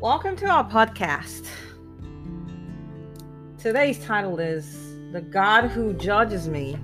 Welcome 0.00 0.36
to 0.36 0.46
our 0.46 0.62
podcast. 0.62 1.48
Today's 3.58 3.98
title 3.98 4.38
is 4.38 4.94
The 5.10 5.20
God 5.20 5.64
Who 5.64 5.92
Judges 5.92 6.46
Me 6.46 6.78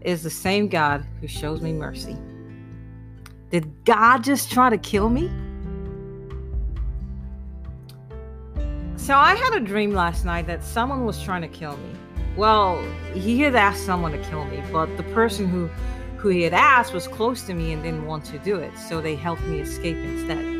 is 0.00 0.24
the 0.24 0.30
same 0.30 0.66
God 0.66 1.06
who 1.20 1.28
shows 1.28 1.60
me 1.60 1.72
mercy. 1.72 2.16
Did 3.50 3.84
God 3.84 4.24
just 4.24 4.50
try 4.50 4.70
to 4.70 4.76
kill 4.76 5.08
me? 5.08 5.30
So 8.96 9.14
I 9.14 9.36
had 9.36 9.54
a 9.54 9.60
dream 9.60 9.92
last 9.92 10.24
night 10.24 10.48
that 10.48 10.64
someone 10.64 11.04
was 11.06 11.22
trying 11.22 11.42
to 11.42 11.48
kill 11.48 11.76
me. 11.76 11.92
Well, 12.36 12.82
he 13.14 13.40
had 13.40 13.54
asked 13.54 13.86
someone 13.86 14.10
to 14.10 14.22
kill 14.24 14.46
me, 14.46 14.60
but 14.72 14.96
the 14.96 15.04
person 15.14 15.46
who 15.46 15.70
who 16.16 16.28
he 16.28 16.42
had 16.42 16.54
asked 16.54 16.92
was 16.92 17.06
close 17.06 17.42
to 17.42 17.54
me 17.54 17.72
and 17.72 17.84
didn't 17.84 18.04
want 18.04 18.24
to 18.24 18.38
do 18.40 18.56
it, 18.56 18.76
so 18.76 19.00
they 19.00 19.14
helped 19.14 19.42
me 19.44 19.60
escape 19.60 19.96
instead. 19.96 20.59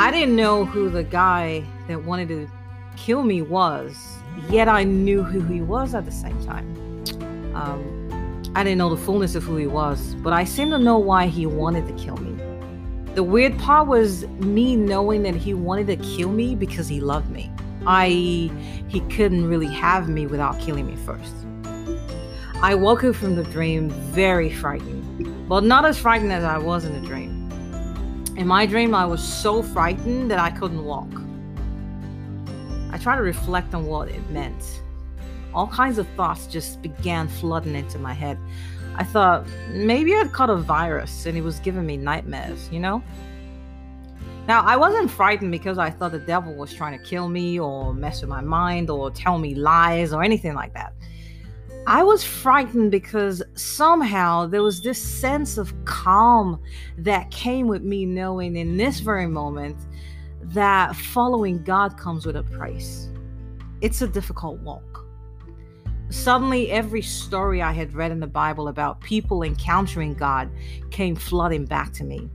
I 0.00 0.10
didn't 0.10 0.34
know 0.34 0.64
who 0.64 0.88
the 0.88 1.02
guy 1.02 1.62
that 1.86 2.02
wanted 2.02 2.28
to 2.28 2.48
kill 2.96 3.22
me 3.22 3.42
was, 3.42 4.16
yet 4.48 4.66
I 4.66 4.82
knew 4.82 5.22
who 5.22 5.42
he 5.42 5.60
was 5.60 5.94
at 5.94 6.06
the 6.06 6.10
same 6.10 6.42
time. 6.42 6.74
Um, 7.54 8.50
I 8.54 8.64
didn't 8.64 8.78
know 8.78 8.88
the 8.88 8.96
fullness 8.96 9.34
of 9.34 9.42
who 9.42 9.56
he 9.56 9.66
was, 9.66 10.14
but 10.22 10.32
I 10.32 10.44
seemed 10.44 10.70
to 10.70 10.78
know 10.78 10.96
why 10.96 11.26
he 11.26 11.44
wanted 11.44 11.86
to 11.86 12.02
kill 12.02 12.16
me. 12.16 12.32
The 13.14 13.22
weird 13.22 13.58
part 13.58 13.88
was 13.88 14.26
me 14.38 14.74
knowing 14.74 15.22
that 15.24 15.34
he 15.34 15.52
wanted 15.52 15.86
to 15.88 15.96
kill 15.96 16.30
me 16.30 16.54
because 16.54 16.88
he 16.88 16.98
loved 16.98 17.28
me. 17.28 17.52
I 17.86 18.06
he 18.88 19.00
couldn't 19.10 19.46
really 19.46 19.68
have 19.68 20.08
me 20.08 20.26
without 20.26 20.58
killing 20.60 20.86
me 20.86 20.96
first. 20.96 21.34
I 22.62 22.74
woke 22.74 23.04
up 23.04 23.16
from 23.16 23.36
the 23.36 23.44
dream 23.44 23.90
very 23.90 24.48
frightened, 24.48 25.46
but 25.46 25.62
not 25.62 25.84
as 25.84 25.98
frightened 25.98 26.32
as 26.32 26.42
I 26.42 26.56
was 26.56 26.86
in 26.86 26.98
the 26.98 27.06
dream. 27.06 27.39
In 28.36 28.46
my 28.46 28.64
dream, 28.64 28.94
I 28.94 29.04
was 29.04 29.22
so 29.22 29.62
frightened 29.62 30.30
that 30.30 30.38
I 30.38 30.50
couldn't 30.50 30.84
walk. 30.84 31.08
I 32.92 32.98
tried 32.98 33.16
to 33.16 33.22
reflect 33.22 33.74
on 33.74 33.86
what 33.86 34.08
it 34.08 34.30
meant. 34.30 34.82
All 35.52 35.66
kinds 35.66 35.98
of 35.98 36.06
thoughts 36.16 36.46
just 36.46 36.80
began 36.80 37.28
flooding 37.28 37.74
into 37.74 37.98
my 37.98 38.14
head. 38.14 38.38
I 38.94 39.04
thought 39.04 39.46
maybe 39.70 40.14
I'd 40.14 40.32
caught 40.32 40.50
a 40.50 40.56
virus 40.56 41.26
and 41.26 41.36
it 41.36 41.42
was 41.42 41.58
giving 41.60 41.86
me 41.86 41.96
nightmares, 41.96 42.68
you 42.70 42.80
know? 42.80 43.02
Now, 44.46 44.62
I 44.62 44.76
wasn't 44.76 45.10
frightened 45.10 45.52
because 45.52 45.78
I 45.78 45.90
thought 45.90 46.12
the 46.12 46.18
devil 46.18 46.54
was 46.54 46.72
trying 46.72 46.98
to 46.98 47.04
kill 47.04 47.28
me 47.28 47.60
or 47.60 47.94
mess 47.94 48.20
with 48.20 48.30
my 48.30 48.40
mind 48.40 48.90
or 48.90 49.10
tell 49.10 49.38
me 49.38 49.54
lies 49.54 50.12
or 50.12 50.22
anything 50.22 50.54
like 50.54 50.72
that. 50.74 50.92
I 51.90 52.04
was 52.04 52.22
frightened 52.22 52.92
because 52.92 53.42
somehow 53.54 54.46
there 54.46 54.62
was 54.62 54.80
this 54.80 55.02
sense 55.02 55.58
of 55.58 55.74
calm 55.86 56.60
that 56.98 57.32
came 57.32 57.66
with 57.66 57.82
me 57.82 58.06
knowing 58.06 58.54
in 58.54 58.76
this 58.76 59.00
very 59.00 59.26
moment 59.26 59.76
that 60.40 60.94
following 60.94 61.64
God 61.64 61.98
comes 61.98 62.24
with 62.24 62.36
a 62.36 62.44
price. 62.44 63.08
It's 63.80 64.02
a 64.02 64.06
difficult 64.06 64.60
walk. 64.60 65.04
Suddenly, 66.10 66.70
every 66.70 67.02
story 67.02 67.60
I 67.60 67.72
had 67.72 67.92
read 67.92 68.12
in 68.12 68.20
the 68.20 68.28
Bible 68.28 68.68
about 68.68 69.00
people 69.00 69.42
encountering 69.42 70.14
God 70.14 70.48
came 70.92 71.16
flooding 71.16 71.64
back 71.64 71.92
to 71.94 72.04
me. 72.04 72.30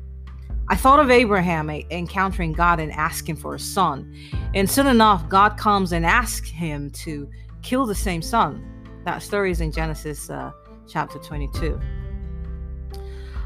I 0.67 0.75
thought 0.75 0.99
of 0.99 1.09
Abraham 1.09 1.69
encountering 1.69 2.51
God 2.51 2.81
and 2.81 2.91
asking 2.91 3.37
for 3.37 3.55
a 3.55 3.59
son. 3.59 4.13
And 4.53 4.69
soon 4.69 4.87
enough, 4.87 5.29
God 5.29 5.55
comes 5.55 5.93
and 5.93 6.05
asks 6.05 6.49
him 6.49 6.91
to 6.91 7.29
kill 7.61 7.85
the 7.85 7.95
same 7.95 8.21
son. 8.21 8.74
That 9.05 9.21
story 9.21 9.51
is 9.51 9.61
in 9.61 9.71
Genesis 9.71 10.31
uh, 10.31 10.51
chapter 10.87 11.19
22. 11.19 11.79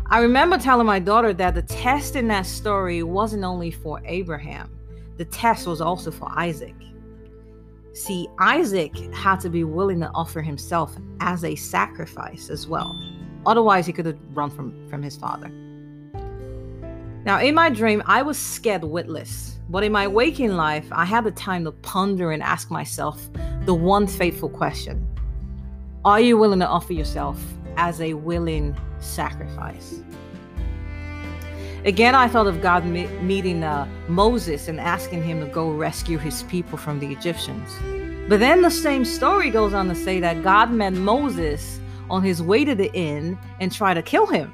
I 0.05 0.21
remember 0.21 0.57
telling 0.57 0.87
my 0.87 0.99
daughter 0.99 1.33
that 1.33 1.53
the 1.53 1.61
test 1.61 2.15
in 2.15 2.29
that 2.29 2.45
story 2.45 3.03
wasn't 3.03 3.43
only 3.43 3.69
for 3.69 4.01
Abraham, 4.05 4.73
the 5.17 5.25
test 5.25 5.67
was 5.67 5.81
also 5.81 6.11
for 6.11 6.29
Isaac. 6.31 6.75
See, 7.91 8.29
Isaac 8.39 8.95
had 9.13 9.41
to 9.41 9.49
be 9.49 9.65
willing 9.65 9.99
to 9.99 10.09
offer 10.15 10.41
himself 10.41 10.95
as 11.19 11.43
a 11.43 11.55
sacrifice 11.55 12.49
as 12.49 12.65
well. 12.65 12.97
Otherwise, 13.45 13.85
he 13.85 13.91
could 13.91 14.05
have 14.05 14.17
run 14.33 14.49
from, 14.49 14.87
from 14.89 15.03
his 15.03 15.17
father. 15.17 15.49
Now, 17.25 17.41
in 17.41 17.53
my 17.53 17.69
dream, 17.69 18.01
I 18.05 18.21
was 18.21 18.37
scared 18.37 18.85
witless, 18.85 19.59
but 19.67 19.83
in 19.83 19.91
my 19.91 20.07
waking 20.07 20.55
life, 20.55 20.87
I 20.93 21.03
had 21.03 21.25
the 21.25 21.31
time 21.31 21.65
to 21.65 21.73
ponder 21.73 22.31
and 22.31 22.41
ask 22.41 22.71
myself 22.71 23.29
the 23.65 23.73
one 23.73 24.07
fateful 24.07 24.47
question 24.47 25.05
are 26.05 26.21
you 26.21 26.37
willing 26.37 26.59
to 26.59 26.67
offer 26.67 26.93
yourself 26.93 27.41
as 27.75 27.99
a 27.99 28.13
willing 28.13 28.75
sacrifice? 28.99 30.01
Again, 31.85 32.15
I 32.15 32.27
thought 32.27 32.47
of 32.47 32.61
God 32.61 32.85
meeting 32.85 33.63
uh, 33.63 33.87
Moses 34.07 34.67
and 34.67 34.79
asking 34.79 35.23
him 35.23 35.39
to 35.41 35.45
go 35.47 35.71
rescue 35.71 36.17
his 36.17 36.43
people 36.43 36.77
from 36.77 36.99
the 36.99 37.07
Egyptians. 37.07 37.69
But 38.29 38.39
then 38.39 38.61
the 38.61 38.71
same 38.71 39.03
story 39.03 39.49
goes 39.49 39.73
on 39.73 39.87
to 39.89 39.95
say 39.95 40.19
that 40.19 40.43
God 40.43 40.71
met 40.71 40.93
Moses 40.93 41.79
on 42.09 42.23
his 42.23 42.41
way 42.41 42.63
to 42.65 42.75
the 42.75 42.93
inn 42.93 43.37
and 43.59 43.71
tried 43.71 43.95
to 43.95 44.01
kill 44.01 44.25
him. 44.25 44.53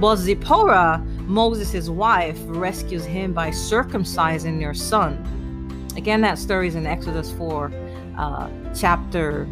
But 0.00 0.16
Zipporah, 0.16 0.98
Moses' 1.20 1.88
wife, 1.88 2.38
rescues 2.46 3.04
him 3.04 3.32
by 3.32 3.50
circumcising 3.50 4.58
their 4.58 4.74
son. 4.74 5.88
Again, 5.96 6.20
that 6.22 6.38
story 6.38 6.68
is 6.68 6.74
in 6.74 6.86
Exodus 6.86 7.30
4, 7.32 7.72
uh, 8.16 8.50
chapter 8.74 9.48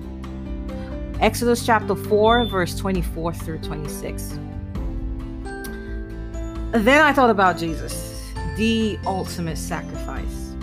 Exodus 1.20 1.66
chapter 1.66 1.94
4, 1.94 2.46
verse 2.46 2.74
24 2.78 3.34
through 3.34 3.58
26. 3.58 4.38
Then 6.72 7.02
I 7.02 7.12
thought 7.12 7.28
about 7.28 7.58
Jesus, 7.58 8.32
the 8.56 8.98
ultimate 9.04 9.58
sacrifice. 9.58 10.54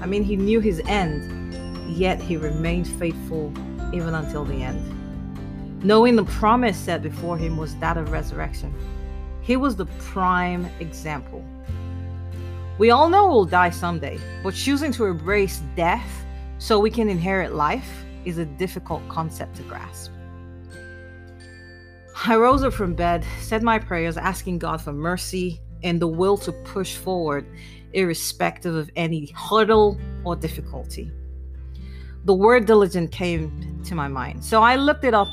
I 0.00 0.06
mean, 0.06 0.24
he 0.24 0.34
knew 0.34 0.60
his 0.60 0.80
end, 0.86 1.94
yet 1.94 2.22
he 2.22 2.38
remained 2.38 2.88
faithful 2.88 3.52
even 3.92 4.14
until 4.14 4.46
the 4.46 4.62
end. 4.62 5.84
Knowing 5.84 6.16
the 6.16 6.24
promise 6.24 6.78
set 6.78 7.02
before 7.02 7.36
him 7.36 7.58
was 7.58 7.76
that 7.76 7.98
of 7.98 8.10
resurrection, 8.10 8.72
he 9.42 9.58
was 9.58 9.76
the 9.76 9.86
prime 9.98 10.64
example. 10.80 11.44
We 12.78 12.92
all 12.92 13.10
know 13.10 13.28
we'll 13.28 13.44
die 13.44 13.70
someday, 13.70 14.18
but 14.42 14.54
choosing 14.54 14.90
to 14.92 15.04
embrace 15.04 15.60
death 15.76 16.24
so 16.56 16.78
we 16.80 16.90
can 16.90 17.10
inherit 17.10 17.52
life 17.52 18.06
is 18.24 18.38
a 18.38 18.44
difficult 18.44 19.06
concept 19.08 19.56
to 19.56 19.62
grasp. 19.62 20.12
I 22.26 22.36
rose 22.36 22.64
up 22.64 22.72
from 22.72 22.94
bed, 22.94 23.24
said 23.40 23.62
my 23.62 23.78
prayers, 23.78 24.16
asking 24.16 24.58
God 24.58 24.80
for 24.80 24.92
mercy 24.92 25.60
and 25.84 26.00
the 26.00 26.08
will 26.08 26.36
to 26.38 26.52
push 26.52 26.96
forward, 26.96 27.46
irrespective 27.92 28.74
of 28.74 28.90
any 28.96 29.26
hurdle 29.36 29.98
or 30.24 30.34
difficulty. 30.34 31.12
The 32.24 32.34
word 32.34 32.66
diligent 32.66 33.12
came 33.12 33.82
to 33.84 33.94
my 33.94 34.08
mind. 34.08 34.44
So 34.44 34.62
I 34.62 34.76
looked 34.76 35.04
it 35.04 35.14
up 35.14 35.28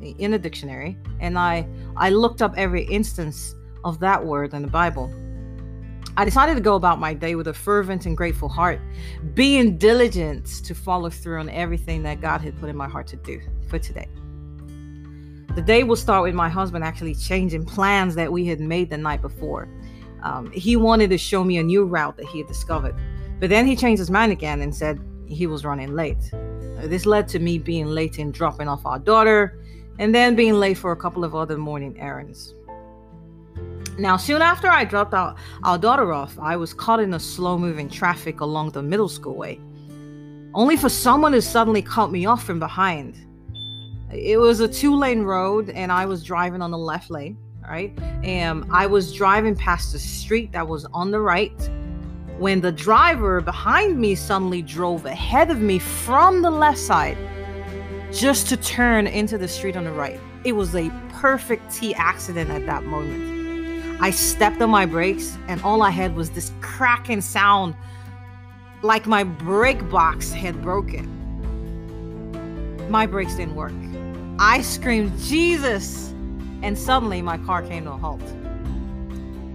in 0.00 0.34
a 0.34 0.38
dictionary 0.38 0.96
and 1.18 1.38
I, 1.38 1.66
I 1.96 2.10
looked 2.10 2.42
up 2.42 2.54
every 2.56 2.84
instance 2.84 3.54
of 3.84 3.98
that 4.00 4.24
word 4.24 4.54
in 4.54 4.62
the 4.62 4.68
Bible. 4.68 5.12
I 6.16 6.24
decided 6.24 6.54
to 6.56 6.60
go 6.60 6.74
about 6.74 6.98
my 6.98 7.14
day 7.14 7.34
with 7.34 7.48
a 7.48 7.54
fervent 7.54 8.04
and 8.04 8.16
grateful 8.16 8.48
heart, 8.48 8.80
being 9.34 9.78
diligent 9.78 10.46
to 10.64 10.74
follow 10.74 11.08
through 11.08 11.38
on 11.38 11.48
everything 11.50 12.02
that 12.02 12.20
God 12.20 12.40
had 12.40 12.58
put 12.58 12.68
in 12.68 12.76
my 12.76 12.88
heart 12.88 13.06
to 13.08 13.16
do 13.16 13.40
for 13.68 13.78
today. 13.78 14.08
The 15.54 15.62
day 15.62 15.84
will 15.84 15.96
start 15.96 16.22
with 16.22 16.34
my 16.34 16.48
husband 16.48 16.84
actually 16.84 17.14
changing 17.14 17.64
plans 17.64 18.14
that 18.16 18.32
we 18.32 18.46
had 18.46 18.60
made 18.60 18.90
the 18.90 18.98
night 18.98 19.22
before. 19.22 19.68
Um, 20.22 20.50
he 20.52 20.76
wanted 20.76 21.10
to 21.10 21.18
show 21.18 21.44
me 21.44 21.58
a 21.58 21.62
new 21.62 21.84
route 21.84 22.16
that 22.18 22.26
he 22.26 22.38
had 22.38 22.48
discovered, 22.48 22.94
but 23.38 23.48
then 23.48 23.66
he 23.66 23.74
changed 23.74 24.00
his 24.00 24.10
mind 24.10 24.32
again 24.32 24.60
and 24.60 24.74
said 24.74 25.00
he 25.26 25.46
was 25.46 25.64
running 25.64 25.94
late. 25.94 26.30
This 26.82 27.06
led 27.06 27.28
to 27.28 27.38
me 27.38 27.58
being 27.58 27.86
late 27.86 28.18
in 28.18 28.32
dropping 28.32 28.68
off 28.68 28.84
our 28.84 28.98
daughter 28.98 29.60
and 29.98 30.14
then 30.14 30.34
being 30.34 30.54
late 30.54 30.78
for 30.78 30.92
a 30.92 30.96
couple 30.96 31.24
of 31.24 31.34
other 31.34 31.56
morning 31.58 31.98
errands. 32.00 32.54
Now, 34.00 34.16
soon 34.16 34.40
after 34.40 34.66
I 34.66 34.84
dropped 34.84 35.12
our, 35.12 35.34
our 35.62 35.76
daughter 35.76 36.10
off, 36.14 36.38
I 36.38 36.56
was 36.56 36.72
caught 36.72 37.00
in 37.00 37.12
a 37.12 37.20
slow 37.20 37.58
moving 37.58 37.86
traffic 37.86 38.40
along 38.40 38.70
the 38.70 38.82
middle 38.82 39.10
school 39.10 39.34
way, 39.34 39.60
only 40.54 40.78
for 40.78 40.88
someone 40.88 41.32
to 41.32 41.42
suddenly 41.42 41.82
cut 41.82 42.10
me 42.10 42.24
off 42.24 42.42
from 42.42 42.58
behind. 42.58 43.14
It 44.10 44.38
was 44.38 44.60
a 44.60 44.68
two 44.68 44.96
lane 44.96 45.20
road, 45.22 45.68
and 45.68 45.92
I 45.92 46.06
was 46.06 46.24
driving 46.24 46.62
on 46.62 46.70
the 46.70 46.78
left 46.78 47.10
lane, 47.10 47.36
right? 47.68 47.92
And 48.24 48.64
I 48.72 48.86
was 48.86 49.12
driving 49.12 49.54
past 49.54 49.92
the 49.92 49.98
street 49.98 50.50
that 50.52 50.66
was 50.66 50.86
on 50.86 51.10
the 51.10 51.20
right 51.20 51.70
when 52.38 52.62
the 52.62 52.72
driver 52.72 53.42
behind 53.42 54.00
me 54.00 54.14
suddenly 54.14 54.62
drove 54.62 55.04
ahead 55.04 55.50
of 55.50 55.60
me 55.60 55.78
from 55.78 56.40
the 56.40 56.50
left 56.50 56.78
side 56.78 57.18
just 58.10 58.48
to 58.48 58.56
turn 58.56 59.06
into 59.06 59.36
the 59.36 59.46
street 59.46 59.76
on 59.76 59.84
the 59.84 59.92
right. 59.92 60.18
It 60.44 60.52
was 60.52 60.74
a 60.74 60.90
perfect 61.10 61.70
T 61.70 61.94
accident 61.94 62.48
at 62.48 62.64
that 62.64 62.84
moment. 62.84 63.39
I 64.02 64.10
stepped 64.10 64.62
on 64.62 64.70
my 64.70 64.86
brakes, 64.86 65.36
and 65.46 65.60
all 65.62 65.82
I 65.82 65.90
had 65.90 66.16
was 66.16 66.30
this 66.30 66.52
cracking 66.62 67.20
sound 67.20 67.74
like 68.82 69.06
my 69.06 69.24
brake 69.24 69.90
box 69.90 70.32
had 70.32 70.62
broken. 70.62 71.06
My 72.90 73.04
brakes 73.04 73.34
didn't 73.34 73.56
work. 73.56 73.74
I 74.38 74.62
screamed, 74.62 75.18
Jesus! 75.18 76.14
And 76.62 76.78
suddenly 76.78 77.20
my 77.20 77.36
car 77.38 77.62
came 77.62 77.84
to 77.84 77.92
a 77.92 77.96
halt. 77.96 78.22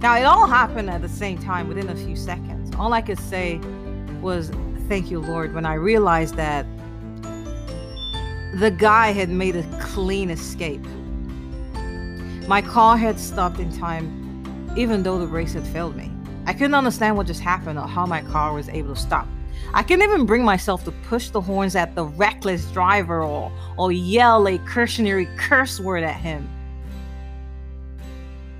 Now, 0.00 0.16
it 0.16 0.22
all 0.22 0.46
happened 0.46 0.90
at 0.90 1.02
the 1.02 1.08
same 1.08 1.38
time 1.38 1.66
within 1.66 1.88
a 1.88 1.96
few 1.96 2.14
seconds. 2.14 2.72
All 2.76 2.92
I 2.92 3.00
could 3.00 3.18
say 3.18 3.60
was, 4.20 4.52
Thank 4.88 5.10
you, 5.10 5.18
Lord, 5.18 5.52
when 5.54 5.66
I 5.66 5.74
realized 5.74 6.36
that 6.36 6.64
the 8.54 8.70
guy 8.70 9.10
had 9.10 9.28
made 9.28 9.56
a 9.56 9.64
clean 9.80 10.30
escape. 10.30 10.86
My 12.46 12.62
car 12.62 12.96
had 12.96 13.18
stopped 13.18 13.58
in 13.58 13.76
time, 13.76 14.25
even 14.76 15.02
though 15.02 15.18
the 15.18 15.26
race 15.26 15.54
had 15.54 15.66
failed 15.66 15.96
me. 15.96 16.10
I 16.46 16.52
couldn't 16.52 16.74
understand 16.74 17.16
what 17.16 17.26
just 17.26 17.40
happened 17.40 17.78
or 17.78 17.88
how 17.88 18.06
my 18.06 18.22
car 18.22 18.54
was 18.54 18.68
able 18.68 18.94
to 18.94 19.00
stop. 19.00 19.26
I 19.74 19.82
couldn't 19.82 20.04
even 20.04 20.26
bring 20.26 20.44
myself 20.44 20.84
to 20.84 20.92
push 20.92 21.30
the 21.30 21.40
horns 21.40 21.74
at 21.74 21.94
the 21.94 22.04
reckless 22.04 22.70
driver 22.72 23.22
or, 23.22 23.50
or 23.76 23.90
yell 23.90 24.46
a 24.46 24.58
cursionary 24.58 25.26
curse 25.36 25.80
word 25.80 26.04
at 26.04 26.16
him. 26.16 26.48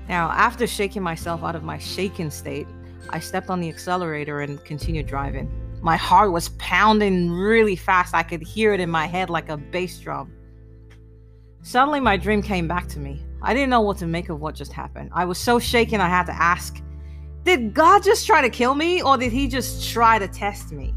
Now, 0.09 0.31
after 0.31 0.67
shaking 0.67 1.03
myself 1.03 1.43
out 1.43 1.55
of 1.55 1.63
my 1.63 1.77
shaken 1.77 2.31
state, 2.31 2.67
I 3.09 3.19
stepped 3.19 3.49
on 3.49 3.59
the 3.59 3.69
accelerator 3.69 4.41
and 4.41 4.63
continued 4.65 5.07
driving. 5.07 5.49
My 5.81 5.95
heart 5.95 6.31
was 6.31 6.49
pounding 6.57 7.31
really 7.31 7.75
fast. 7.75 8.13
I 8.13 8.23
could 8.23 8.41
hear 8.41 8.73
it 8.73 8.79
in 8.79 8.89
my 8.89 9.05
head 9.05 9.29
like 9.29 9.49
a 9.49 9.57
bass 9.57 9.99
drum. 9.99 10.33
Suddenly, 11.61 11.99
my 11.99 12.17
dream 12.17 12.41
came 12.41 12.67
back 12.67 12.87
to 12.89 12.99
me. 12.99 13.21
I 13.41 13.53
didn't 13.53 13.69
know 13.69 13.81
what 13.81 13.97
to 13.97 14.07
make 14.07 14.29
of 14.29 14.39
what 14.39 14.55
just 14.55 14.73
happened. 14.73 15.11
I 15.13 15.25
was 15.25 15.37
so 15.37 15.59
shaken, 15.59 16.01
I 16.01 16.09
had 16.09 16.25
to 16.25 16.33
ask 16.33 16.81
Did 17.43 17.73
God 17.73 18.03
just 18.03 18.25
try 18.25 18.41
to 18.41 18.49
kill 18.49 18.75
me, 18.75 19.01
or 19.01 19.17
did 19.17 19.31
He 19.31 19.47
just 19.47 19.91
try 19.91 20.19
to 20.19 20.27
test 20.27 20.71
me? 20.71 20.93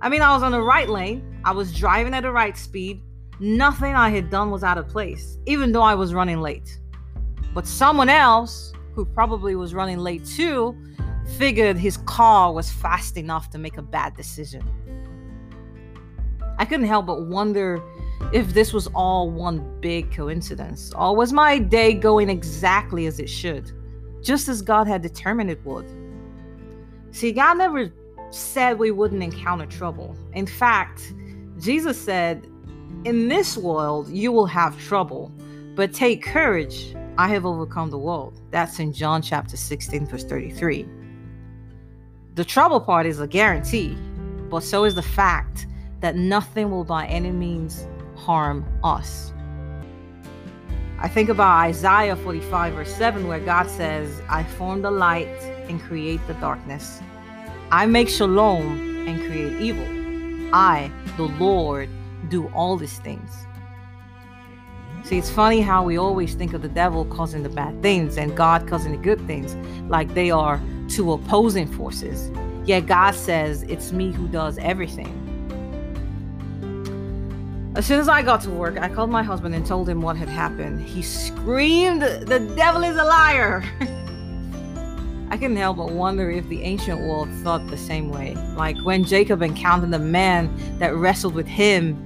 I 0.00 0.08
mean, 0.08 0.22
I 0.22 0.32
was 0.34 0.42
on 0.42 0.52
the 0.52 0.62
right 0.62 0.88
lane, 0.88 1.40
I 1.44 1.52
was 1.52 1.72
driving 1.74 2.14
at 2.14 2.22
the 2.22 2.30
right 2.30 2.56
speed. 2.56 3.02
Nothing 3.40 3.94
I 3.94 4.10
had 4.10 4.30
done 4.30 4.50
was 4.50 4.64
out 4.64 4.78
of 4.78 4.88
place, 4.88 5.38
even 5.46 5.70
though 5.72 5.82
I 5.82 5.94
was 5.94 6.12
running 6.12 6.40
late. 6.40 6.78
But 7.54 7.66
someone 7.66 8.08
else, 8.08 8.72
who 8.94 9.04
probably 9.04 9.54
was 9.54 9.74
running 9.74 9.98
late 9.98 10.26
too, 10.26 10.76
figured 11.36 11.76
his 11.76 11.98
car 11.98 12.52
was 12.52 12.70
fast 12.70 13.16
enough 13.16 13.50
to 13.50 13.58
make 13.58 13.76
a 13.76 13.82
bad 13.82 14.16
decision. 14.16 14.62
I 16.58 16.64
couldn't 16.64 16.86
help 16.86 17.06
but 17.06 17.26
wonder 17.26 17.80
if 18.32 18.52
this 18.52 18.72
was 18.72 18.86
all 18.88 19.30
one 19.30 19.80
big 19.80 20.12
coincidence, 20.12 20.92
or 20.94 21.16
was 21.16 21.32
my 21.32 21.58
day 21.58 21.94
going 21.94 22.28
exactly 22.28 23.06
as 23.06 23.18
it 23.18 23.28
should, 23.28 23.72
just 24.22 24.48
as 24.48 24.60
God 24.60 24.86
had 24.86 25.02
determined 25.02 25.50
it 25.50 25.64
would. 25.64 25.86
See, 27.12 27.32
God 27.32 27.58
never 27.58 27.92
said 28.30 28.78
we 28.78 28.90
wouldn't 28.90 29.22
encounter 29.22 29.66
trouble. 29.66 30.16
In 30.34 30.46
fact, 30.46 31.14
Jesus 31.58 31.98
said, 32.00 32.46
In 33.04 33.28
this 33.28 33.56
world 33.56 34.08
you 34.08 34.30
will 34.32 34.46
have 34.46 34.78
trouble, 34.78 35.32
but 35.74 35.92
take 35.92 36.22
courage. 36.22 36.94
I 37.16 37.28
have 37.28 37.44
overcome 37.44 37.90
the 37.90 37.98
world. 37.98 38.40
That's 38.50 38.78
in 38.78 38.92
John 38.92 39.22
chapter 39.22 39.56
16, 39.56 40.06
verse 40.06 40.24
33. 40.24 40.86
The 42.34 42.44
trouble 42.44 42.80
part 42.80 43.06
is 43.06 43.18
a 43.18 43.26
guarantee, 43.26 43.96
but 44.48 44.62
so 44.62 44.84
is 44.84 44.94
the 44.94 45.02
fact 45.02 45.66
that 46.00 46.14
nothing 46.14 46.70
will 46.70 46.84
by 46.84 47.06
any 47.06 47.32
means 47.32 47.88
harm 48.18 48.66
us. 48.82 49.32
I 51.00 51.08
think 51.08 51.28
about 51.28 51.58
Isaiah 51.60 52.16
45, 52.16 52.74
verse 52.74 52.94
7, 52.94 53.28
where 53.28 53.38
God 53.38 53.70
says, 53.70 54.20
I 54.28 54.42
form 54.42 54.82
the 54.82 54.90
light 54.90 55.28
and 55.68 55.80
create 55.80 56.20
the 56.26 56.34
darkness. 56.34 57.00
I 57.70 57.86
make 57.86 58.08
shalom 58.08 59.06
and 59.06 59.20
create 59.20 59.60
evil. 59.60 59.86
I, 60.52 60.90
the 61.16 61.24
Lord, 61.24 61.88
do 62.28 62.48
all 62.48 62.76
these 62.76 62.98
things. 62.98 63.46
See, 65.04 65.16
it's 65.16 65.30
funny 65.30 65.60
how 65.60 65.84
we 65.84 65.96
always 65.96 66.34
think 66.34 66.52
of 66.52 66.62
the 66.62 66.68
devil 66.68 67.04
causing 67.04 67.42
the 67.42 67.48
bad 67.48 67.80
things 67.80 68.18
and 68.18 68.36
God 68.36 68.66
causing 68.66 68.92
the 68.92 68.98
good 68.98 69.24
things, 69.26 69.54
like 69.88 70.12
they 70.14 70.30
are 70.30 70.60
two 70.88 71.12
opposing 71.12 71.66
forces. 71.66 72.30
Yet 72.64 72.86
God 72.86 73.14
says, 73.14 73.62
It's 73.62 73.92
me 73.92 74.12
who 74.12 74.26
does 74.28 74.58
everything. 74.58 75.27
As 77.78 77.86
soon 77.86 78.00
as 78.00 78.08
I 78.08 78.22
got 78.22 78.40
to 78.40 78.50
work, 78.50 78.76
I 78.76 78.88
called 78.88 79.08
my 79.08 79.22
husband 79.22 79.54
and 79.54 79.64
told 79.64 79.88
him 79.88 80.00
what 80.00 80.16
had 80.16 80.28
happened. 80.28 80.80
He 80.80 81.00
screamed, 81.00 82.02
The 82.02 82.40
devil 82.56 82.82
is 82.82 82.96
a 82.96 83.04
liar! 83.04 83.62
I 85.30 85.36
couldn't 85.36 85.58
help 85.58 85.76
but 85.76 85.92
wonder 85.92 86.28
if 86.28 86.48
the 86.48 86.60
ancient 86.62 86.98
world 87.02 87.28
thought 87.44 87.64
the 87.68 87.76
same 87.76 88.08
way. 88.10 88.34
Like 88.56 88.76
when 88.78 89.04
Jacob 89.04 89.42
encountered 89.42 89.92
the 89.92 90.00
man 90.00 90.52
that 90.80 90.96
wrestled 90.96 91.34
with 91.34 91.46
him 91.46 91.96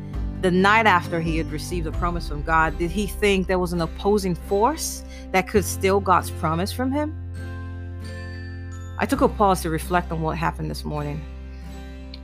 the 0.42 0.50
night 0.50 0.84
after 0.84 1.22
he 1.22 1.38
had 1.38 1.50
received 1.50 1.86
a 1.86 1.92
promise 1.92 2.28
from 2.28 2.42
God, 2.42 2.76
did 2.76 2.90
he 2.90 3.06
think 3.06 3.46
there 3.46 3.58
was 3.58 3.72
an 3.72 3.80
opposing 3.80 4.34
force 4.34 5.02
that 5.30 5.48
could 5.48 5.64
steal 5.64 6.00
God's 6.00 6.30
promise 6.32 6.70
from 6.70 6.92
him? 6.92 7.16
I 8.98 9.06
took 9.06 9.22
a 9.22 9.28
pause 9.28 9.62
to 9.62 9.70
reflect 9.70 10.12
on 10.12 10.20
what 10.20 10.36
happened 10.36 10.70
this 10.70 10.84
morning. 10.84 11.24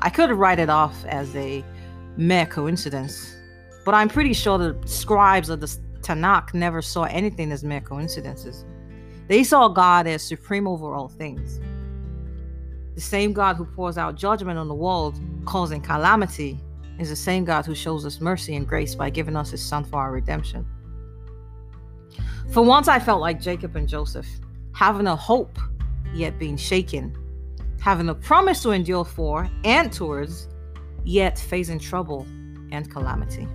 I 0.02 0.10
could 0.10 0.30
write 0.32 0.58
it 0.58 0.68
off 0.68 1.02
as 1.06 1.34
a 1.34 1.64
mere 2.18 2.46
coincidence, 2.46 3.36
but 3.84 3.94
I'm 3.94 4.08
pretty 4.08 4.32
sure 4.32 4.58
the 4.58 4.76
scribes 4.86 5.48
of 5.48 5.60
the 5.60 5.66
Tanakh 6.00 6.52
never 6.52 6.82
saw 6.82 7.04
anything 7.04 7.52
as 7.52 7.62
mere 7.62 7.80
coincidences. 7.80 8.64
They 9.28 9.44
saw 9.44 9.68
God 9.68 10.08
as 10.08 10.22
supreme 10.22 10.66
over 10.66 10.94
all 10.94 11.08
things. 11.08 11.60
The 12.96 13.00
same 13.00 13.32
God 13.32 13.54
who 13.54 13.64
pours 13.64 13.96
out 13.96 14.16
judgment 14.16 14.58
on 14.58 14.66
the 14.66 14.74
world, 14.74 15.20
causing 15.44 15.80
calamity, 15.80 16.60
is 16.98 17.08
the 17.08 17.16
same 17.16 17.44
God 17.44 17.64
who 17.64 17.74
shows 17.74 18.04
us 18.04 18.20
mercy 18.20 18.56
and 18.56 18.66
grace 18.66 18.96
by 18.96 19.10
giving 19.10 19.36
us 19.36 19.52
his 19.52 19.64
son 19.64 19.84
for 19.84 20.00
our 20.00 20.10
redemption. 20.10 20.66
For 22.50 22.62
once, 22.62 22.88
I 22.88 22.98
felt 22.98 23.20
like 23.20 23.40
Jacob 23.40 23.76
and 23.76 23.88
Joseph, 23.88 24.26
having 24.72 25.06
a 25.06 25.14
hope 25.14 25.56
yet 26.12 26.36
being 26.36 26.56
shaken, 26.56 27.16
having 27.80 28.08
a 28.08 28.14
promise 28.14 28.60
to 28.64 28.70
endure 28.72 29.04
for 29.04 29.48
and 29.62 29.92
towards, 29.92 30.48
yet 31.04 31.38
facing 31.38 31.78
trouble 31.78 32.26
and 32.70 32.90
calamity. 32.90 33.46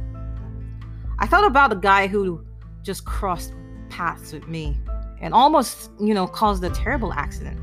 I 1.19 1.27
thought 1.27 1.45
about 1.45 1.69
the 1.69 1.75
guy 1.75 2.07
who 2.07 2.43
just 2.81 3.05
crossed 3.05 3.53
paths 3.89 4.33
with 4.33 4.47
me 4.47 4.77
and 5.21 5.33
almost, 5.33 5.91
you 5.99 6.13
know, 6.13 6.27
caused 6.27 6.63
a 6.63 6.69
terrible 6.69 7.13
accident. 7.13 7.59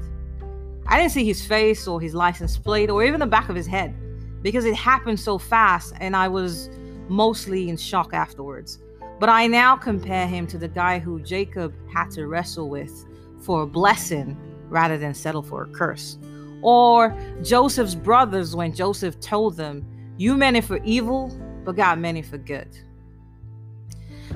I 0.86 0.98
didn't 0.98 1.12
see 1.12 1.24
his 1.24 1.44
face 1.44 1.86
or 1.86 2.00
his 2.00 2.14
license 2.14 2.56
plate 2.56 2.90
or 2.90 3.04
even 3.04 3.20
the 3.20 3.26
back 3.26 3.48
of 3.48 3.56
his 3.56 3.66
head 3.66 3.94
because 4.42 4.64
it 4.64 4.74
happened 4.74 5.20
so 5.20 5.38
fast 5.38 5.94
and 6.00 6.16
I 6.16 6.28
was 6.28 6.70
mostly 7.08 7.68
in 7.68 7.76
shock 7.76 8.14
afterwards. 8.14 8.78
But 9.18 9.28
I 9.28 9.46
now 9.46 9.76
compare 9.76 10.26
him 10.26 10.46
to 10.46 10.58
the 10.58 10.68
guy 10.68 10.98
who 10.98 11.20
Jacob 11.20 11.74
had 11.92 12.10
to 12.12 12.26
wrestle 12.26 12.70
with 12.70 13.06
for 13.40 13.62
a 13.62 13.66
blessing 13.66 14.36
rather 14.68 14.96
than 14.96 15.12
settle 15.12 15.42
for 15.42 15.64
a 15.64 15.66
curse. 15.66 16.16
Or 16.62 17.16
Joseph's 17.42 17.94
brothers 17.94 18.54
when 18.54 18.74
Joseph 18.74 19.18
told 19.20 19.56
them, 19.56 19.84
You 20.16 20.36
meant 20.36 20.56
it 20.56 20.64
for 20.64 20.78
evil, 20.84 21.28
but 21.64 21.76
God 21.76 21.98
meant 21.98 22.18
it 22.18 22.26
for 22.26 22.38
good. 22.38 22.68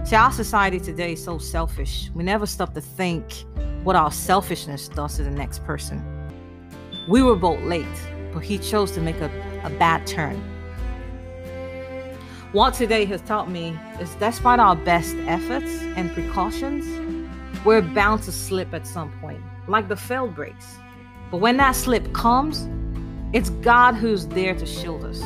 See, 0.05 0.17
our 0.17 0.33
society 0.33 0.81
today 0.81 1.13
is 1.13 1.25
so 1.25 1.39
selfish. 1.39 2.11
We 2.15 2.25
never 2.25 2.47
stop 2.47 2.75
to 2.75 2.81
think 2.81 3.45
what 3.85 3.97
our 3.97 4.11
selfishness 4.11 4.89
does 4.89 5.17
to 5.17 5.23
the 5.23 5.31
next 5.31 5.65
person. 5.65 6.03
We 7.09 7.23
were 7.23 7.37
both 7.37 7.63
late, 7.63 7.87
but 8.33 8.41
he 8.41 8.59
chose 8.59 8.91
to 8.93 9.01
make 9.01 9.21
a, 9.21 9.31
a 9.63 9.71
bad 9.71 10.07
turn. 10.07 10.43
What 12.53 12.75
today 12.75 13.05
has 13.07 13.21
taught 13.23 13.51
me 13.51 13.79
is 14.01 14.15
despite 14.17 14.61
our 14.61 14.77
best 14.77 15.17
efforts 15.27 15.71
and 15.97 16.13
precautions, 16.13 16.87
we're 17.65 17.83
bound 17.83 18.23
to 18.25 18.33
slip 18.33 18.73
at 18.75 18.87
some 18.87 19.11
point 19.21 19.43
like 19.67 19.89
the 19.89 19.97
failed 19.97 20.35
brakes. 20.35 20.77
But 21.35 21.41
when 21.41 21.57
that 21.57 21.75
slip 21.75 22.13
comes, 22.13 22.69
it's 23.33 23.51
God 23.51 23.97
who's 23.97 24.29
there 24.29 24.55
to 24.55 24.65
shield 24.65 25.05
us. 25.05 25.21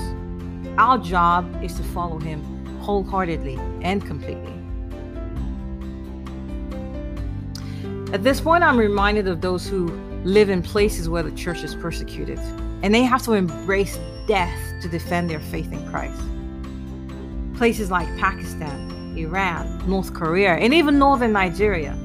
Our 0.78 0.96
job 0.96 1.62
is 1.62 1.74
to 1.74 1.82
follow 1.82 2.18
Him 2.18 2.42
wholeheartedly 2.80 3.56
and 3.82 4.02
completely. 4.02 4.54
At 8.14 8.22
this 8.22 8.40
point, 8.40 8.64
I'm 8.64 8.78
reminded 8.78 9.28
of 9.28 9.42
those 9.42 9.68
who 9.68 9.88
live 10.24 10.48
in 10.48 10.62
places 10.62 11.10
where 11.10 11.22
the 11.22 11.32
church 11.32 11.62
is 11.62 11.74
persecuted, 11.74 12.38
and 12.82 12.94
they 12.94 13.02
have 13.02 13.22
to 13.24 13.34
embrace 13.34 13.98
death 14.26 14.58
to 14.80 14.88
defend 14.88 15.28
their 15.28 15.40
faith 15.40 15.70
in 15.74 15.90
Christ. 15.90 16.22
Places 17.58 17.90
like 17.90 18.08
Pakistan, 18.16 19.14
Iran, 19.14 19.86
North 19.86 20.14
Korea, 20.14 20.54
and 20.54 20.72
even 20.72 20.98
northern 20.98 21.34
Nigeria 21.34 21.98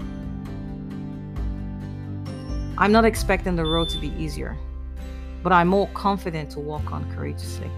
I'm 2.83 2.91
not 2.91 3.05
expecting 3.05 3.55
the 3.55 3.63
road 3.63 3.87
to 3.89 3.97
be 3.97 4.09
easier, 4.21 4.57
but 5.41 5.53
I'm 5.53 5.69
more 5.69 5.87
confident 5.93 6.49
to 6.49 6.59
walk 6.59 6.91
on 6.91 7.09
courageously. 7.15 7.71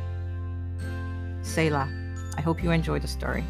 Selah, 1.43 1.87
I 2.35 2.41
hope 2.41 2.63
you 2.63 2.71
enjoyed 2.71 3.03
the 3.03 3.07
story. 3.07 3.43